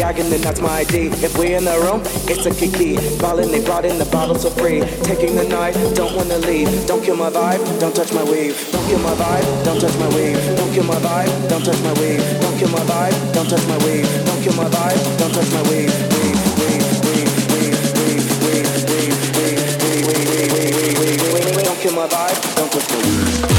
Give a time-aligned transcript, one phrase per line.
[0.00, 1.12] gagging, then that's my ID.
[1.22, 2.96] If we in the room, it's a kiki.
[3.18, 4.80] Ballin', they brought in the bottles for free.
[5.04, 6.68] Taking the night, don't wanna leave.
[6.86, 8.56] Don't kill my vibe, don't touch my weave.
[8.72, 10.40] Don't kill my vibe, don't touch my weave.
[10.56, 12.22] Don't kill my vibe, don't touch my weave.
[12.40, 14.10] Don't kill my vibe, don't touch my weave.
[14.26, 15.94] Don't kill my vibe, don't touch my weave.
[21.64, 23.49] Don't kill my vibe, don't touch my weave.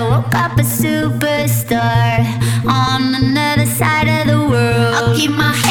[0.00, 2.24] I woke up a superstar
[2.66, 4.94] on another side of the world.
[4.94, 5.69] I'll keep my